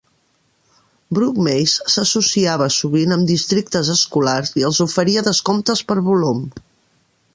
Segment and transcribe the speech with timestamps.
[1.17, 6.43] Brook Mays s'associava sovint amb districtes escolars i els oferia descomptes per volum.